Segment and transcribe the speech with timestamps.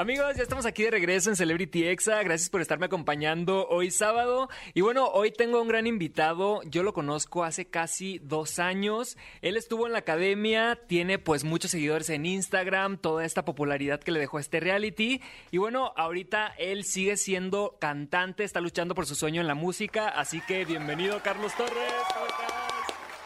[0.00, 2.22] Amigos, ya estamos aquí de regreso en Celebrity Exa.
[2.22, 4.48] Gracias por estarme acompañando hoy sábado.
[4.72, 6.62] Y bueno, hoy tengo un gran invitado.
[6.62, 9.18] Yo lo conozco hace casi dos años.
[9.42, 14.10] Él estuvo en la academia, tiene pues muchos seguidores en Instagram, toda esta popularidad que
[14.10, 15.20] le dejó este reality.
[15.50, 20.08] Y bueno, ahorita él sigue siendo cantante, está luchando por su sueño en la música.
[20.08, 21.92] Así que bienvenido, Carlos Torres.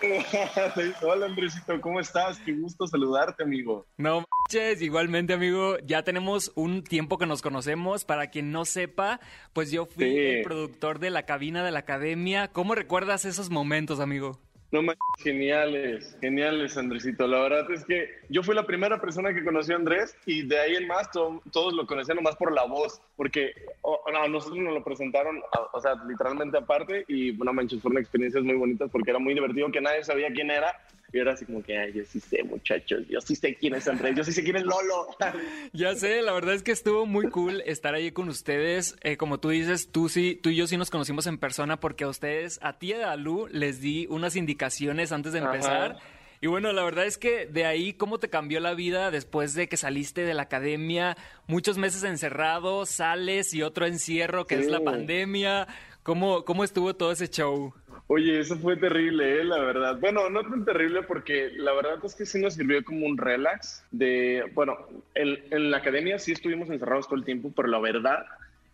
[1.03, 2.39] Hola Andresito, ¿cómo estás?
[2.41, 3.87] Qué gusto saludarte, amigo.
[3.97, 5.79] No manches, igualmente, amigo.
[5.85, 8.05] Ya tenemos un tiempo que nos conocemos.
[8.05, 9.21] Para quien no sepa,
[9.53, 12.49] pues yo fui el productor de la cabina de la academia.
[12.49, 14.39] ¿Cómo recuerdas esos momentos, amigo?
[14.75, 14.83] No
[15.19, 17.29] geniales, geniales, Andresito.
[17.29, 20.59] La verdad es que yo fui la primera persona que conoció a Andrés y de
[20.59, 23.53] ahí en más todos lo conocían nomás por la voz, porque
[23.85, 25.41] a nosotros nos lo presentaron,
[25.73, 29.71] o sea, literalmente aparte y, bueno, manches, fueron experiencias muy bonitas porque era muy divertido
[29.71, 30.77] que nadie sabía quién era
[31.15, 33.87] y era así como que, ay, yo sí sé, muchachos, yo sí sé quién es
[33.87, 35.09] Andrés, yo sí sé quién es Lolo.
[35.73, 38.97] ya sé, la verdad es que estuvo muy cool estar ahí con ustedes.
[39.03, 42.05] Eh, como tú dices, tú sí, tú y yo sí nos conocimos en persona porque
[42.05, 45.99] a ustedes, a ti y a Lu, les di unas indicaciones antes de empezar.
[46.41, 49.67] Y bueno, la verdad es que de ahí, ¿cómo te cambió la vida después de
[49.69, 51.17] que saliste de la academia?
[51.47, 55.67] Muchos meses encerrado, sales y otro encierro que es la pandemia.
[56.03, 57.73] ¿Cómo, ¿Cómo estuvo todo ese show?
[58.07, 59.45] Oye, eso fue terrible, ¿eh?
[59.45, 59.99] la verdad.
[59.99, 63.83] Bueno, no tan terrible porque la verdad es que sí nos sirvió como un relax
[63.93, 64.77] de, bueno,
[65.15, 68.27] en la academia sí estuvimos encerrados todo el tiempo, pero la verdad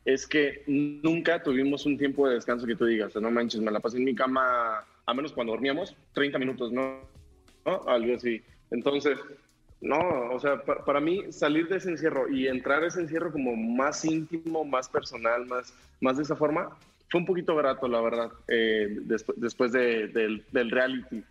[0.05, 3.81] es que nunca tuvimos un tiempo de descanso que tú digas, no manches, me la
[3.81, 7.01] pasé en mi cama, a menos cuando dormíamos, 30 minutos, ¿no?
[7.65, 7.89] ¿No?
[7.89, 8.43] Algo así.
[8.71, 9.19] Entonces,
[9.81, 9.99] no,
[10.33, 14.05] o sea, para, mí salir de ese encierro y entrar a ese encierro como más
[14.05, 16.77] íntimo, más personal, más, más de esa forma,
[17.11, 18.99] fue un poquito barato, la verdad, eh,
[19.37, 21.25] después del, reality.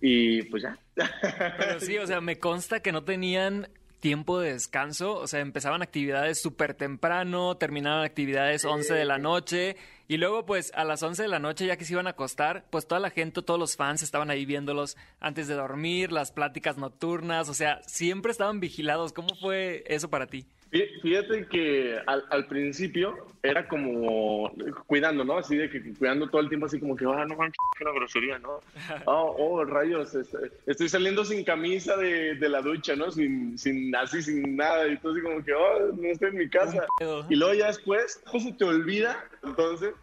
[0.00, 0.78] Y pues ya.
[1.58, 3.68] Pero sí, o sea, me consta que no tenían
[4.00, 9.76] tiempo de descanso, o sea, empezaban actividades súper temprano, terminaban actividades 11 de la noche
[10.06, 12.66] y luego pues a las 11 de la noche ya que se iban a acostar,
[12.70, 16.76] pues toda la gente, todos los fans estaban ahí viéndolos antes de dormir, las pláticas
[16.76, 19.12] nocturnas, o sea, siempre estaban vigilados.
[19.12, 20.46] ¿Cómo fue eso para ti?
[21.02, 24.52] Fíjate que al, principio era como
[24.86, 25.38] cuidando, ¿no?
[25.38, 27.92] Así de que cuidando todo el tiempo, así como que, ah, no manches, qué una
[27.92, 28.60] grosería, ¿no?
[29.04, 30.16] Oh, oh, rayos,
[30.66, 33.10] estoy saliendo sin camisa de, de, la ducha, ¿no?
[33.10, 34.88] Sin, sin, así, sin nada.
[34.88, 36.86] Y tú así como que, oh, no estoy en mi casa.
[37.28, 39.94] Y luego ya después, pues se te olvida, entonces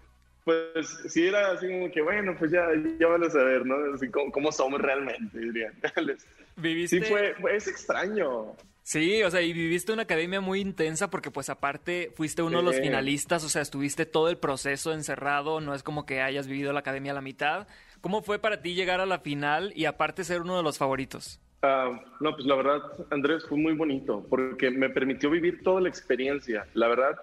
[0.46, 2.68] pues sí era así como que, bueno, pues ya,
[3.00, 3.76] ya van a saber, ¿no?
[3.94, 5.74] Así como, cómo somos realmente, dirían.
[6.58, 7.02] ¿Viviste?
[7.02, 8.56] Sí, fue, es extraño.
[8.84, 12.64] Sí, o sea, y viviste una academia muy intensa porque pues aparte fuiste uno de
[12.64, 16.74] los finalistas, o sea, estuviste todo el proceso encerrado, no es como que hayas vivido
[16.74, 17.66] la academia a la mitad.
[18.02, 21.40] ¿Cómo fue para ti llegar a la final y aparte ser uno de los favoritos?
[21.62, 25.88] Ah, no, pues la verdad, Andrés, fue muy bonito porque me permitió vivir toda la
[25.88, 26.68] experiencia.
[26.74, 27.16] La verdad,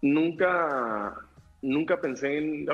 [0.00, 1.12] nunca,
[1.60, 2.66] nunca pensé en,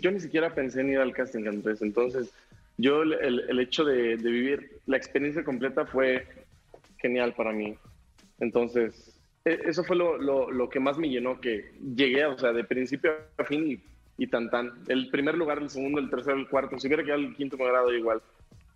[0.00, 1.82] yo ni siquiera pensé en ir al casting, Andrés.
[1.82, 2.32] Entonces,
[2.78, 6.26] yo el, hecho de vivir la experiencia completa fue
[7.06, 7.76] genial para mí.
[8.40, 12.64] Entonces, e, eso fue lo, lo, que más me llenó, que llegué, o sea, de
[12.64, 14.72] principio a fin y, y tan tan.
[14.88, 17.64] El primer lugar, el segundo, el tercero, el cuarto, si hubiera quedado el quinto me
[17.64, 18.20] hubiera dado igual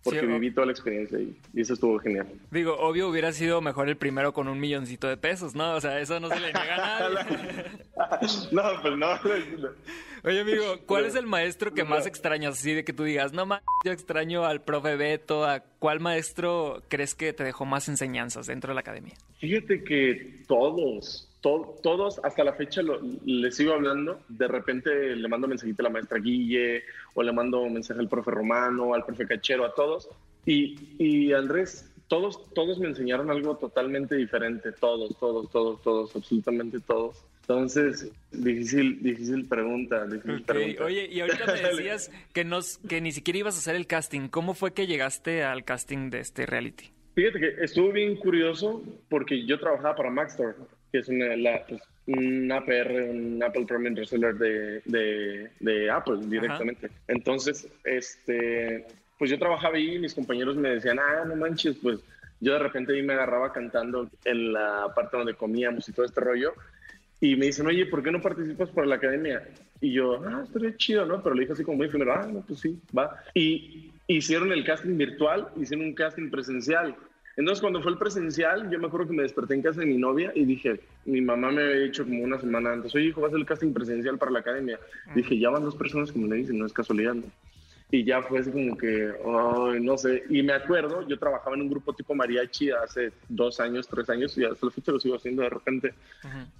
[0.03, 2.27] porque viví toda la experiencia y, eso estuvo genial.
[2.49, 5.75] Digo, obvio hubiera sido mejor el primero con un milloncito de pesos, ¿no?
[5.75, 7.65] O sea, eso no se le niega a nadie.
[8.51, 9.07] no, pues no.
[10.23, 12.53] Oye, amigo, ¿cuál es el maestro que más extrañas?
[12.53, 16.83] Así de que tú digas, no más, yo extraño al profe Beto, ¿a cuál maestro
[16.89, 19.15] crees que te dejó más enseñanzas dentro de la academia?
[19.39, 22.81] Fíjate que todos, todos hasta la fecha
[23.25, 24.21] les sigo hablando.
[24.29, 26.83] De repente le mando mensajito a la maestra Guille
[27.15, 30.07] o le mando mensaje al profe Romano, al profe Cachero, a todos.
[30.45, 34.71] Y, y Andrés, todos, todos me enseñaron algo totalmente diferente.
[34.71, 37.23] Todos, todos, todos, todos, absolutamente todos.
[37.41, 40.85] Entonces, difícil, difícil pregunta, difícil pregunta.
[40.85, 44.29] Oye, y ahorita me decías que, nos, que ni siquiera ibas a hacer el casting.
[44.29, 46.91] ¿Cómo fue que llegaste al casting de este reality?
[47.15, 50.55] Fíjate que estuvo bien curioso porque yo trabajaba para Maxtor
[50.91, 56.19] que es una, la, pues, un APR, un Apple Premium Reseller de, de, de Apple
[56.23, 56.89] directamente.
[57.07, 58.85] Entonces, este,
[59.17, 61.99] pues yo trabajaba ahí y mis compañeros me decían, ah, no manches, pues
[62.39, 66.19] yo de repente ahí me agarraba cantando en la parte donde comíamos y todo este
[66.19, 66.53] rollo.
[67.21, 69.47] Y me dicen, oye, ¿por qué no participas para la academia?
[69.79, 71.21] Y yo, ah, estaría chido, ¿no?
[71.21, 73.15] Pero le dije así como muy primero, ah, no, pues sí, va.
[73.35, 76.95] Y hicieron el casting virtual, hicieron un casting presencial.
[77.37, 79.97] Entonces, cuando fue el presencial, yo me acuerdo que me desperté en casa de mi
[79.97, 83.29] novia y dije, mi mamá me había dicho como una semana antes, oye, hijo, vas
[83.29, 84.79] a hacer el casting presencial para la academia.
[85.15, 87.13] Dije, ya van dos personas que me lo dicen, no es casualidad.
[87.13, 87.23] ¿no?
[87.93, 90.23] Y ya fue así como que, ay, no sé.
[90.29, 94.37] Y me acuerdo, yo trabajaba en un grupo tipo mariachi hace dos años, tres años,
[94.37, 95.93] y hasta la fecha lo sigo haciendo de repente.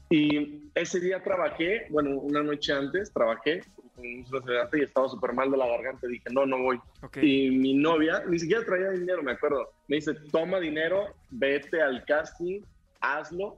[0.10, 3.64] Y ese día trabajé, bueno, una noche antes trabajé
[3.96, 6.06] con un sacerdote y estaba súper mal de la garganta.
[6.06, 6.82] Dije, no, no voy.
[7.02, 7.48] Okay.
[7.48, 9.72] Y mi novia, ni siquiera traía dinero, me acuerdo.
[9.88, 12.60] Me dice, toma dinero, vete al casting,
[13.00, 13.56] hazlo.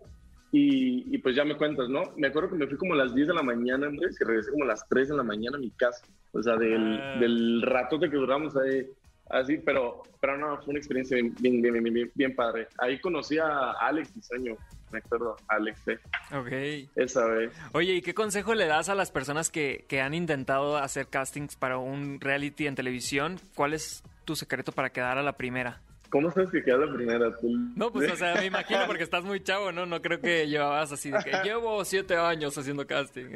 [0.55, 2.03] Y, y, pues ya me cuentas, ¿no?
[2.15, 4.51] Me acuerdo que me fui como a las 10 de la mañana, Andrés, y regresé
[4.51, 6.05] como a las 3 de la mañana a mi casa.
[6.31, 7.17] O sea, del, Ah.
[7.19, 8.85] del ratote que duramos ahí,
[9.31, 12.67] así, pero, pero no, fue una experiencia bien, bien, bien, bien, bien, bien padre.
[12.77, 14.55] Ahí conocí a Alex Diseño,
[14.91, 15.99] me acuerdo, Alex, eh,
[16.37, 16.91] Ok.
[16.97, 17.51] esa vez.
[17.71, 21.55] Oye, ¿y qué consejo le das a las personas que, que han intentado hacer castings
[21.55, 23.39] para un reality en televisión?
[23.55, 25.81] ¿Cuál es tu secreto para quedar a la primera?
[26.13, 27.35] ¿Cómo sabes que quedas la primera?
[27.37, 27.49] Tú?
[27.75, 29.87] No, pues, o sea, me imagino porque estás muy chavo, ¿no?
[29.87, 33.31] No creo que llevabas así de que llevo siete años haciendo casting.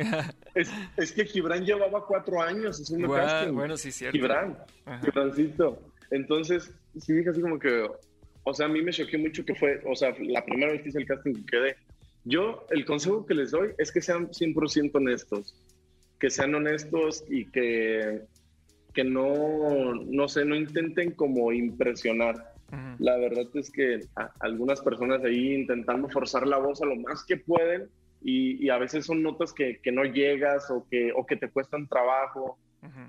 [0.53, 3.53] Es, es que Gibran llevaba cuatro años haciendo Guau, casting.
[3.55, 4.15] bueno, sí, cierto.
[4.15, 5.03] Gibran, Ajá.
[5.03, 5.91] Gibrancito.
[6.11, 7.89] Entonces, sí dije así como que,
[8.43, 10.89] o sea, a mí me choqué mucho que fue, o sea, la primera vez que
[10.89, 11.75] hice el casting que quedé.
[12.25, 15.55] Yo, el consejo que les doy es que sean 100% honestos,
[16.19, 18.21] que sean honestos y que,
[18.93, 22.55] que no, no sé, no intenten como impresionar.
[22.99, 23.99] La verdad es que
[24.39, 27.89] algunas personas ahí intentando forzar la voz a lo más que pueden
[28.21, 31.49] y, y a veces son notas que, que no llegas o que, o que te
[31.49, 32.57] cuestan trabajo.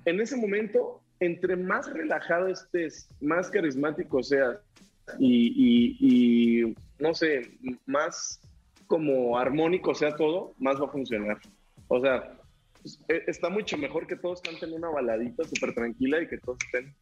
[0.05, 4.59] En ese momento, entre más relajado estés, más carismático seas
[5.17, 5.97] y, y-
[6.69, 7.51] y, no sé,
[7.85, 8.39] más
[8.87, 11.37] como armónico sea todo, más va a funcionar.
[11.87, 12.37] O sea,
[12.81, 16.59] pues, e- está mucho mejor que todos canten una baladita súper tranquila y que todos
[16.65, 16.95] estén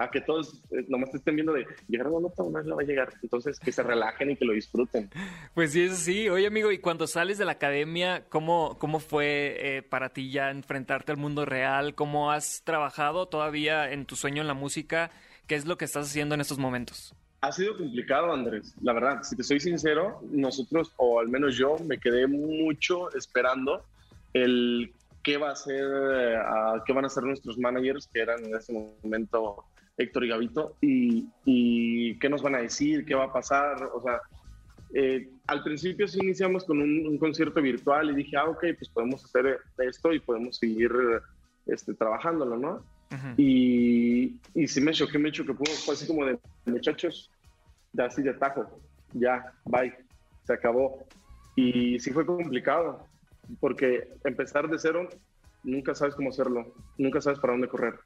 [0.00, 2.74] a que todos eh, nomás te estén viendo de llegar a nota una vez la
[2.74, 3.12] va a llegar.
[3.22, 5.10] Entonces, que se relajen y que lo disfruten.
[5.54, 6.28] Pues sí, eso sí.
[6.30, 10.50] Oye, amigo, y cuando sales de la academia, ¿cómo, cómo fue eh, para ti ya
[10.50, 11.94] enfrentarte al mundo real?
[11.94, 15.10] ¿Cómo has trabajado todavía en tu sueño en la música?
[15.46, 17.14] ¿Qué es lo que estás haciendo en estos momentos?
[17.42, 18.74] Ha sido complicado, Andrés.
[18.80, 23.84] La verdad, si te soy sincero, nosotros, o al menos yo, me quedé mucho esperando
[24.32, 26.38] el qué va a ser, eh,
[26.86, 28.72] qué van a ser nuestros managers, que eran en ese
[29.02, 29.64] momento
[30.00, 33.90] Héctor y Gavito, y, y qué nos van a decir, qué va a pasar.
[33.94, 34.20] O sea,
[34.94, 38.88] eh, al principio sí iniciamos con un, un concierto virtual y dije, ah, ok, pues
[38.88, 40.90] podemos hacer esto y podemos seguir
[41.66, 42.84] este, trabajándolo, ¿no?
[43.36, 47.28] Y, y sí me choqué, me choqué, fue así como de muchachos,
[47.92, 48.80] de así de tajo,
[49.12, 49.92] ya, bye,
[50.44, 51.04] se acabó.
[51.56, 53.04] Y sí fue complicado,
[53.58, 55.08] porque empezar de cero,
[55.64, 57.98] nunca sabes cómo hacerlo, nunca sabes para dónde correr.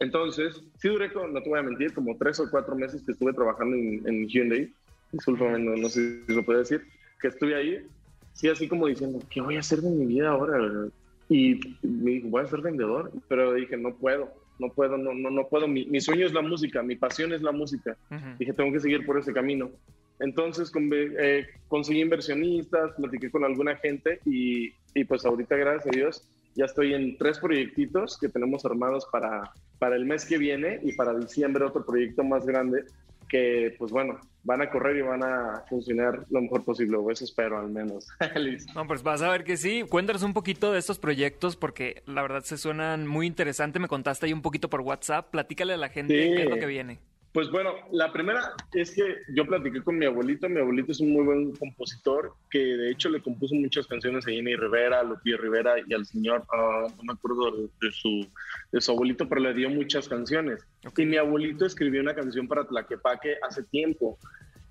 [0.00, 3.12] Entonces, sí duré, con- no te voy a mentir, como tres o cuatro meses que
[3.12, 4.72] estuve trabajando en, en Hyundai,
[5.12, 6.82] discúlpame, no, no sé si lo puedo decir,
[7.20, 7.86] que estuve ahí,
[8.32, 10.88] sí, así como diciendo, ¿qué voy a hacer de mi vida ahora?
[11.28, 15.30] Y me dijo, voy a ser vendedor, pero dije, no puedo, no puedo, no, no,
[15.30, 17.96] no puedo, mi, mi sueño es la música, mi pasión es la música.
[18.10, 18.26] Ujú.
[18.38, 19.70] Dije, tengo que seguir por ese camino.
[20.18, 25.96] Entonces conve- eh, conseguí inversionistas, platiqué con alguna gente y, y pues ahorita, gracias a
[25.96, 30.80] Dios, ya estoy en tres proyectitos que tenemos armados para, para el mes que viene
[30.82, 32.84] y para diciembre otro proyecto más grande
[33.28, 37.24] que pues bueno, van a correr y van a funcionar lo mejor posible, o eso
[37.24, 38.06] espero al menos.
[38.74, 39.82] No, pues vas a ver que sí.
[39.88, 43.80] Cuéntanos un poquito de estos proyectos porque la verdad se suenan muy interesantes.
[43.80, 45.30] Me contaste ahí un poquito por WhatsApp.
[45.30, 46.34] Platícale a la gente Sí.
[46.34, 46.98] qué es lo que viene.
[47.34, 50.48] Pues bueno, la primera es que yo platiqué con mi abuelito.
[50.48, 54.30] Mi abuelito es un muy buen compositor que de hecho le compuso muchas canciones a
[54.30, 58.24] Jenny Rivera, a Lupillo Rivera y al señor, ah, no me acuerdo de, de su,
[58.70, 60.64] de su abuelito, pero le dio muchas canciones.
[60.96, 64.16] Y mi abuelito escribió una canción para Tlaquepaque hace tiempo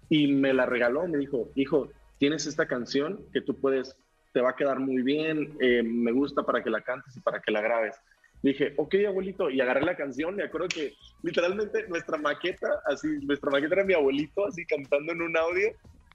[0.08, 1.06] y me la regaló.
[1.06, 3.94] Me dijo, hijo, tienes esta canción que tú puedes,
[4.32, 7.42] te va a quedar muy bien, eh, me gusta para que la cantes y para
[7.42, 8.00] que la grabes.
[8.44, 10.36] Dije, ok, abuelito, y agarré la canción.
[10.36, 15.22] Me acuerdo que literalmente nuestra maqueta, así, nuestra maqueta era mi abuelito, así cantando en
[15.22, 15.70] un audio,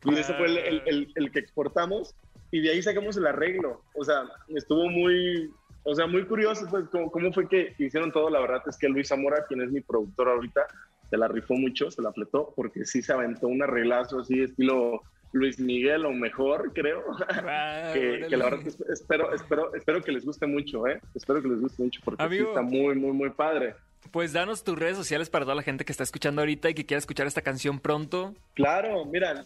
[0.05, 2.15] y ese fue el, el- el- el que exportamos,
[2.51, 3.83] y de ahí sacamos el arreglo.
[3.95, 5.51] O sea, estuvo muy,
[5.85, 8.29] o sea, muy curioso, pues, cómo, cómo fue que hicieron todo.
[8.31, 10.67] La verdad es que Luis Zamora, quien es mi productor ahorita,
[11.11, 15.03] se la rifó mucho, se la apretó, porque sí se aventó un arreglazo así, estilo
[15.33, 17.03] Luis Miguel o mejor, creo.
[17.29, 21.01] Ah, que, que la verdad que espero, espero, espero que les guste mucho, ¿eh?
[21.15, 23.75] Espero que les guste mucho porque sí está muy, muy, muy padre.
[24.11, 26.87] Pues danos tus redes sociales para toda la gente que está escuchando ahorita y que
[26.87, 28.35] quiera escuchar esta canción pronto.
[28.55, 29.45] Claro, mira,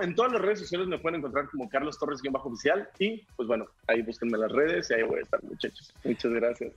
[0.00, 3.48] en todas las redes sociales me pueden encontrar como Carlos Torres bajo oficial y pues
[3.48, 5.92] bueno, ahí búsquenme las redes y ahí voy a estar muchachos.
[6.04, 6.72] Muchas gracias.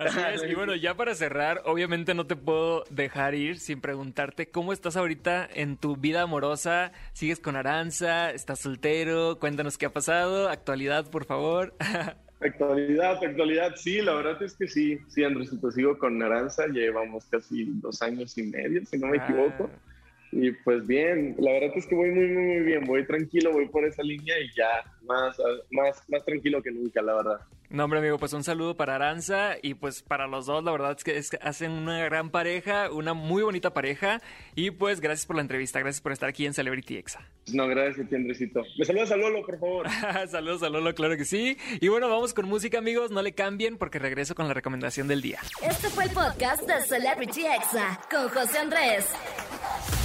[0.50, 4.98] Y bueno, ya para cerrar, obviamente no te puedo dejar ir sin preguntarte cómo estás
[4.98, 6.92] ahorita en tu vida amorosa.
[7.14, 8.32] ¿Sigues con Aranza?
[8.32, 9.40] ¿Estás soltero?
[9.40, 10.50] Cuéntanos qué ha pasado.
[10.50, 11.74] Actualidad, por favor.
[12.44, 17.66] Actualidad, actualidad, sí, la verdad es que sí, sí, Andrés, sigo con Aranza, llevamos casi
[17.66, 19.70] dos años y medio, si no me equivoco.
[20.32, 23.68] Y pues bien, la verdad es que voy muy, muy, muy bien, voy tranquilo, voy
[23.68, 25.38] por esa línea y ya más,
[25.72, 27.42] más, más tranquilo que nunca, la verdad.
[27.72, 30.98] No, hombre, amigo, pues un saludo para Aranza y pues para los dos, la verdad
[31.06, 34.22] es que, hacen una gran pareja, una muy bonita pareja
[34.56, 37.26] y pues gracias por la entrevista, gracias por estar aquí en Celebrity Exa.
[37.54, 38.62] No, gracias a ti, Andresito.
[38.78, 39.88] Me saludas a Lolo, por favor.
[40.30, 41.58] saludos a Lolo, claro que sí.
[41.80, 45.22] Y bueno, vamos con música, amigos, no le cambien porque regreso con la recomendación del
[45.22, 45.40] día.
[45.64, 49.08] Este fue el podcast de Celebrity Exa con José Andrés.